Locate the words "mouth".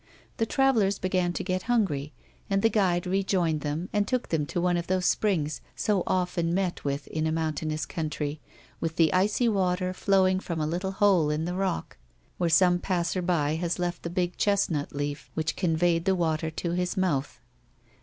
16.97-17.39